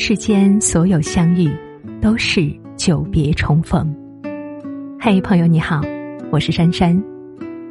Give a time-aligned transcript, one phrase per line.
[0.00, 1.50] 世间所有相遇，
[2.00, 3.92] 都是久别重逢。
[5.00, 5.80] 嘿，朋友你好，
[6.30, 6.96] 我是珊珊。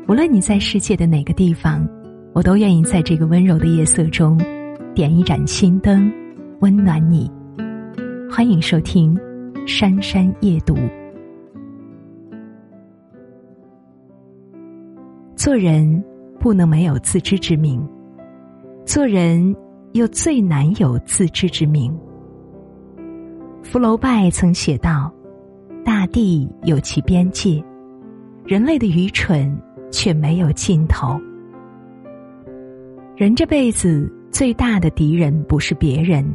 [0.10, 1.88] 无论你在世界的哪个地方，
[2.34, 4.38] 我都愿意在这个温柔的夜色中，
[4.94, 6.12] 点一盏心灯，
[6.60, 7.32] 温暖你。
[8.30, 9.16] 欢迎收听
[9.66, 10.76] 《珊珊夜读》。
[15.38, 16.04] 做人
[16.42, 17.88] 不能没有自知之明，
[18.86, 19.56] 做人
[19.94, 21.98] 又最难有自知之明。
[23.70, 25.14] 福楼拜曾写道
[25.84, 27.62] ：“大地有其边界，
[28.46, 31.20] 人类的愚蠢却没有尽头。
[33.18, 36.26] 人这辈子最大的敌人不是别人，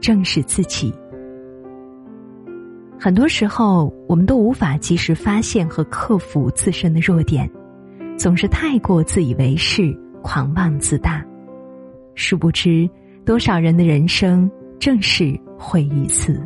[0.00, 0.94] 正是自己。
[2.96, 7.50] 很多时候，我们都无法及时发现和克服自身的弱点，
[8.16, 11.26] 总是太过自以为是、狂妄自大。
[12.14, 12.88] 殊不知，
[13.24, 16.40] 多少人的人生正是毁于此。”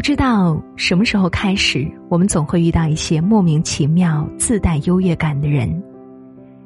[0.00, 5.70] 不知道什么时候开始，我们总会遇到一些莫名其妙、自带优越感的人。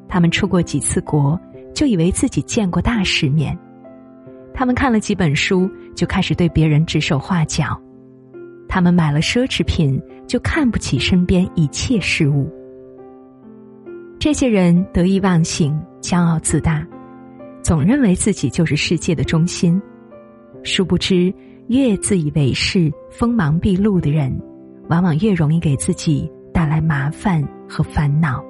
[0.07, 1.37] 他们出过几次国，
[1.75, 3.53] 就以为自己见过大世面；
[4.55, 7.77] 他们看了几本书，就开始对别人指手画脚；
[8.69, 12.49] 他们买了奢侈品，就看不起身边一切事物。
[14.21, 16.87] 这些人得意忘形、骄傲自大，
[17.65, 19.83] 总认为自己就是世界的中心，
[20.63, 21.35] 殊不知。
[21.69, 24.31] 越自以为是、锋芒毕露的人，
[24.89, 28.45] 往往越容易给自己带来麻烦和烦恼。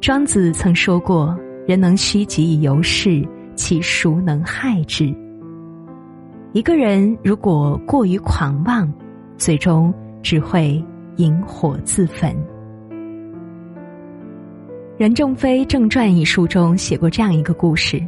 [0.00, 1.36] 庄子曾说过
[1.66, 5.12] ：“人能虚己以游世，其孰能害之？”
[6.54, 8.88] 一个人如果过于狂妄，
[9.36, 9.92] 最终
[10.22, 10.80] 只会
[11.16, 12.32] 引火自焚。
[14.96, 18.00] 任正非正传一书中写过这样一个故事：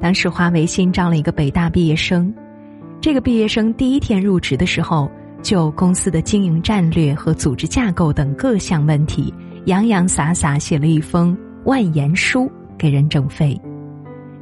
[0.00, 2.34] 当时华为新招了一个北大毕业生。
[3.04, 5.10] 这个毕业生第一天入职的时候，
[5.42, 9.30] 就公司的经营战略和组织架构等各项问题，
[9.66, 11.36] 洋洋洒洒写了一封
[11.66, 13.60] 万言书给任正非。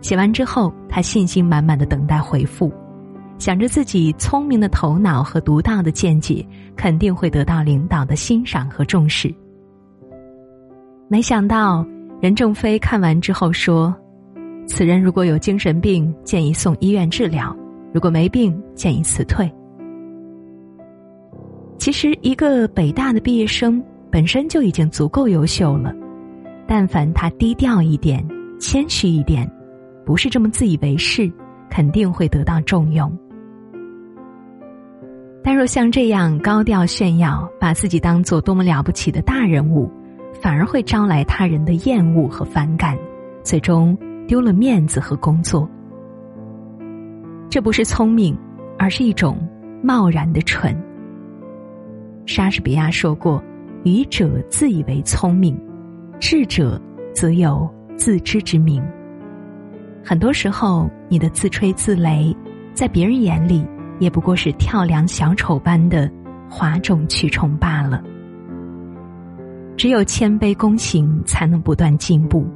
[0.01, 2.73] 写完之后，他信心满满的等待回复，
[3.37, 9.35] 想着自己聪明的头脑和独到的见解，肯定会得到领导的欣赏和重视。
[11.09, 11.85] 没想到，
[12.21, 13.93] 任正非看完之后说
[14.69, 17.53] ：“此人如果有精神病，建议送医院治疗。”
[17.93, 19.51] 如果没病，建议辞退。
[21.79, 25.93] 其实，一个北大的毕业生本身就已经足够优秀了，
[26.67, 28.27] 但凡他低调一点、
[28.59, 29.51] 谦虚一点，
[30.07, 31.31] 不是这么自以为是，
[31.69, 33.13] 肯定会得到重用。
[35.43, 39.91] 但若像这样高调炫耀，把自己当做多么了不起的大人物，
[40.41, 42.97] 反而会招来他人的厌恶和反感，
[43.43, 43.99] 最终
[44.29, 45.69] 丢了面子和工作。
[47.53, 48.35] 这不是聪明，
[48.79, 49.37] 而是一种
[49.83, 50.75] 贸然的蠢。
[52.25, 53.45] 莎士比亚说过
[53.85, 55.55] ：“愚者自以为聪明，
[56.19, 56.81] 智者
[57.15, 58.83] 则有自知之明。”
[60.03, 62.35] 很多时候，你的自吹自擂，
[62.73, 63.67] 在别人眼里
[63.99, 66.11] 也不过是跳梁小丑般的
[66.49, 68.03] 哗众取宠罢了。
[69.77, 72.47] 只有谦卑躬行，才能不断进步。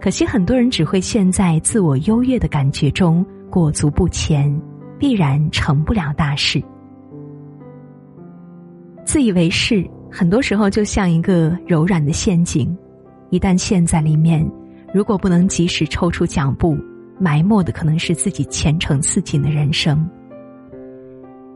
[0.00, 3.26] 可惜，很多人只会陷在自我优越的感觉中。
[3.50, 4.50] 裹足不前，
[4.98, 6.62] 必然成不了大事。
[9.04, 12.74] 自以为是，很多时候就像一个柔软的陷阱，
[13.30, 14.48] 一旦陷在里面，
[14.94, 16.78] 如果不能及时抽出脚步，
[17.18, 20.08] 埋没的可能是自己前程似锦的人生。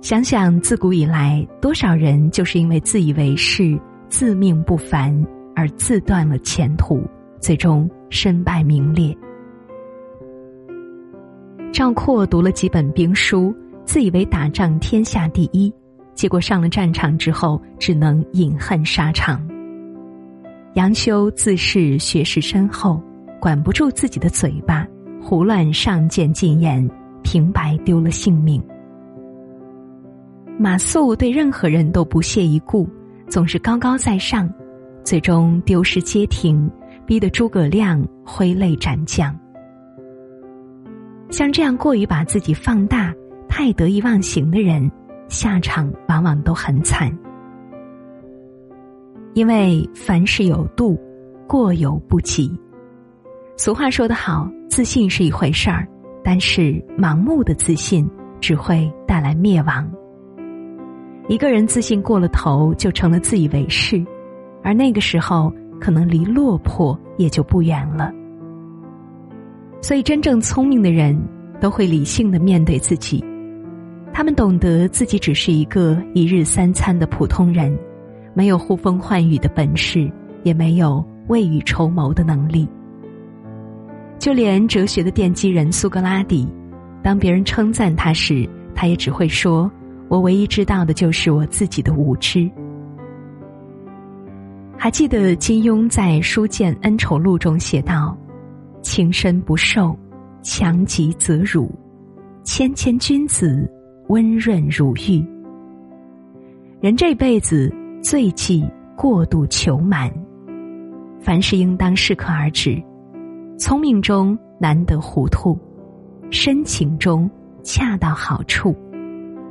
[0.00, 3.78] 想想自古以来，多少人就是因为自以为是、
[4.08, 5.24] 自命不凡
[5.56, 7.02] 而自断了前途，
[7.40, 9.16] 最终身败名裂。
[11.74, 13.52] 赵括读了几本兵书，
[13.84, 15.74] 自以为打仗天下第一，
[16.14, 19.44] 结果上了战场之后，只能饮恨沙场。
[20.74, 23.02] 杨修自恃学识深厚，
[23.40, 24.86] 管不住自己的嘴巴，
[25.20, 26.88] 胡乱上谏进言，
[27.24, 28.62] 平白丢了性命。
[30.56, 32.88] 马谡对任何人都不屑一顾，
[33.28, 34.48] 总是高高在上，
[35.02, 36.70] 最终丢失街亭，
[37.04, 39.36] 逼得诸葛亮挥泪斩将。
[41.30, 43.12] 像这样过于把自己放大、
[43.48, 44.90] 太得意忘形的人，
[45.28, 47.12] 下场往往都很惨。
[49.34, 50.96] 因为凡事有度，
[51.48, 52.56] 过犹不及。
[53.56, 55.88] 俗话说得好，自信是一回事儿，
[56.22, 58.08] 但是盲目的自信
[58.40, 59.90] 只会带来灭亡。
[61.26, 64.04] 一个人自信过了头，就成了自以为是，
[64.62, 68.12] 而那个时候，可能离落魄也就不远了。
[69.84, 71.14] 所以，真正聪明的人
[71.60, 73.22] 都会理性的面对自己，
[74.14, 77.78] 他们懂得自己只是一个一日三餐的普通人，
[78.32, 80.10] 没有呼风唤雨的本事，
[80.42, 82.66] 也没有未雨绸缪的能力。
[84.18, 86.48] 就连哲学的奠基人苏格拉底，
[87.02, 89.70] 当别人称赞他时，他也只会说
[90.08, 92.50] ：“我唯一知道的就是我自己的无知。”
[94.78, 98.16] 还记得金庸在《书剑恩仇录》中写道。
[98.84, 99.96] 情深不寿，
[100.42, 101.66] 强极则辱；
[102.44, 103.68] 谦谦君子，
[104.08, 105.26] 温润如玉。
[106.80, 108.62] 人这辈子最忌
[108.94, 110.12] 过度求满，
[111.18, 112.80] 凡事应当适可而止。
[113.58, 115.58] 聪明中难得糊涂，
[116.30, 117.28] 深情中
[117.62, 118.76] 恰到好处，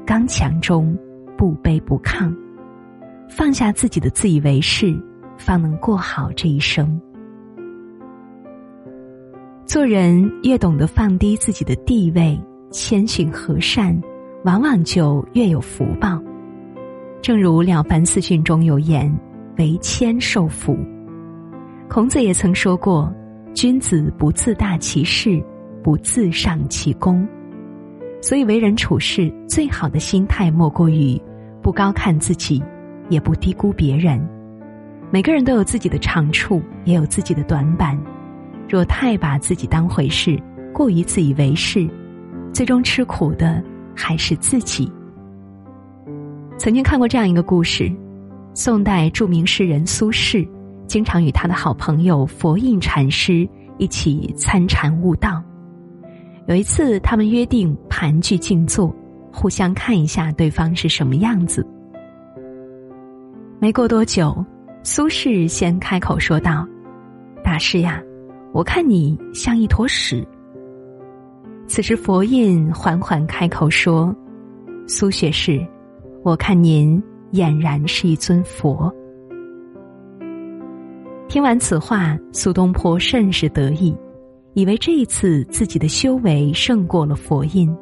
[0.05, 0.95] 刚强中
[1.35, 2.31] 不卑不亢，
[3.27, 4.95] 放下自己的自以为是，
[5.39, 7.01] 方能过好这一生。
[9.73, 12.39] 做人越懂得放低自己的地位，
[12.69, 13.99] 谦逊和善，
[14.45, 16.21] 往往就越有福报。
[17.23, 19.11] 正如《了凡四训》中有言
[19.57, 20.77] ：“为谦受福。”
[21.89, 23.11] 孔子也曾说过
[23.55, 25.43] ：“君子不自大其事，
[25.81, 27.27] 不自上其功。”
[28.21, 31.19] 所以，为人处事最好的心态，莫过于
[31.63, 32.61] 不高看自己，
[33.09, 34.23] 也不低估别人。
[35.09, 37.99] 每个人都有自己的长处，也有自己的短板。
[38.69, 40.41] 若太把自己当回事，
[40.73, 41.87] 过于自以为是，
[42.51, 43.63] 最终吃苦的
[43.95, 44.91] 还是自己。
[46.57, 47.91] 曾经看过这样一个故事：
[48.53, 50.47] 宋代著名诗人苏轼，
[50.87, 55.43] 经常与他的好朋友佛印禅师一起参禅悟道。
[56.47, 58.93] 有一次，他们约定盘踞静坐，
[59.31, 61.65] 互相看一下对方是什么样子。
[63.59, 64.45] 没过多久，
[64.83, 66.67] 苏轼先开口说道
[67.43, 68.01] ：“大师呀。”
[68.53, 70.25] 我看你像一坨屎。
[71.67, 74.15] 此时佛印缓缓开口说
[74.87, 75.65] ：“苏学士，
[76.21, 77.01] 我看您
[77.31, 78.93] 俨然是一尊佛。”
[81.27, 83.97] 听完此话，苏东坡甚是得意，
[84.53, 87.75] 以为这一次自己的修为胜过了佛印。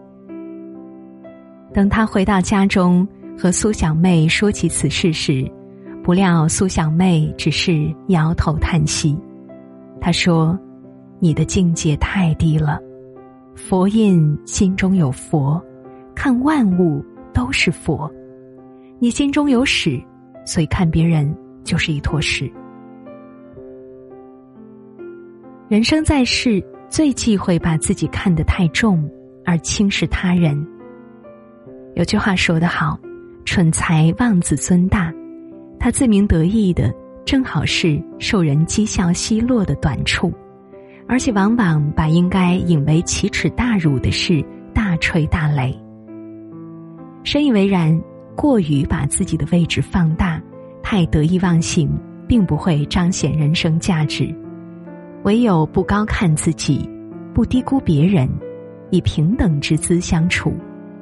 [1.73, 3.05] 等他回到家中
[3.37, 5.45] 和苏小妹说起此事时，
[6.01, 9.17] 不料苏小妹只是摇头叹息。
[10.01, 10.59] 他说
[11.21, 12.81] ：“你的境界太低了，
[13.53, 15.63] 佛印心中有佛，
[16.15, 18.11] 看万物都是佛。
[18.97, 20.03] 你心中有屎，
[20.43, 21.31] 所以看别人
[21.63, 22.51] 就是一坨屎。
[25.69, 29.07] 人生在世，最忌讳把自己看得太重，
[29.45, 30.67] 而轻视他人。
[31.93, 32.99] 有句话说得好
[33.45, 35.13] ：“蠢才妄自尊大。”
[35.79, 36.91] 他自鸣得意的。
[37.25, 40.33] 正好是受人讥笑奚落的短处，
[41.07, 45.73] 而且往往把应该引为奇耻大辱的事大吹大擂。
[47.23, 47.99] 深以为然，
[48.35, 50.41] 过于把自己的位置放大，
[50.81, 51.89] 太得意忘形，
[52.27, 54.33] 并不会彰显人生价值。
[55.23, 56.89] 唯有不高看自己，
[57.33, 58.27] 不低估别人，
[58.89, 60.53] 以平等之姿相处，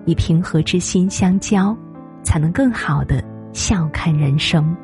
[0.06, 1.76] 以平和之心相交，
[2.22, 3.24] 才能更好的
[3.54, 4.76] 笑看人生。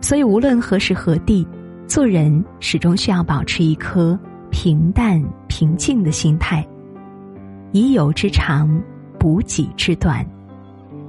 [0.00, 1.46] 所以，无论何时何地，
[1.86, 4.18] 做人始终需要保持一颗
[4.50, 6.66] 平淡平静的心态，
[7.72, 8.82] 以友之长
[9.18, 10.26] 补己之短，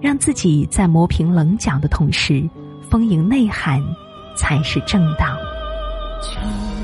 [0.01, 2.47] 让自己在磨平棱角的同时，
[2.89, 3.81] 丰盈内涵，
[4.35, 5.37] 才是正道。
[6.21, 6.39] 秋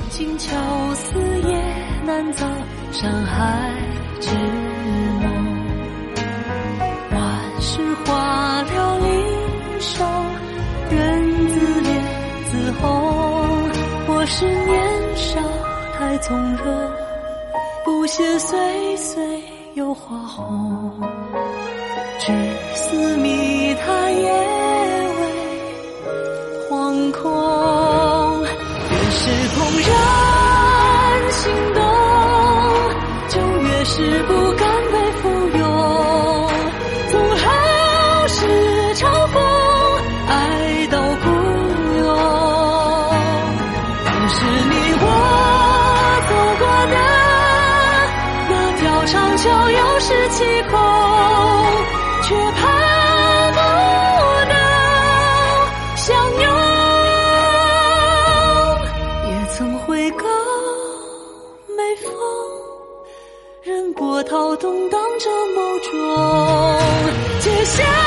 [0.09, 0.55] 尽秋
[0.95, 1.61] 思夜
[2.05, 2.45] 难走，
[2.91, 3.71] 山海
[4.19, 4.29] 之
[5.21, 5.29] 梦。
[7.11, 9.05] 万事花了离
[9.79, 10.26] 殇，人自怜。
[12.77, 13.69] 自红，
[14.07, 15.39] 我是年少
[15.97, 16.91] 太纵容，
[17.83, 19.41] 不屑岁岁
[19.73, 20.91] 有花红。
[22.19, 22.31] 只
[22.75, 24.31] 思密他夜
[25.19, 25.25] 未
[26.69, 28.43] 惶恐，
[28.91, 29.57] 越是怦
[29.87, 31.81] 然心动，
[33.29, 34.46] 就越是不
[49.43, 49.67] 敢。
[50.29, 50.77] 气空，
[52.23, 52.61] 却盼
[53.53, 53.57] 不
[54.49, 54.55] 到
[55.95, 56.05] 相
[56.41, 56.43] 拥。
[59.25, 60.25] 也曾会高
[61.75, 62.05] 眉峰，
[63.63, 65.91] 任波涛动荡着某种
[67.39, 68.06] 结下。